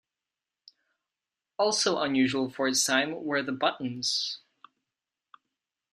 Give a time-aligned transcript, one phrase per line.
[1.59, 4.39] Also unusual for its time were the buttons.